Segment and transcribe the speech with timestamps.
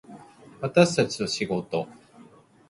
[0.61, 1.87] 私たちと仕事